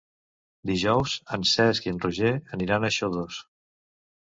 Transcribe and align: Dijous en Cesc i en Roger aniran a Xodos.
Dijous 0.69 1.13
en 1.37 1.45
Cesc 1.51 1.87
i 1.91 1.93
en 1.93 2.01
Roger 2.07 2.33
aniran 2.59 2.91
a 2.91 2.93
Xodos. 2.99 3.41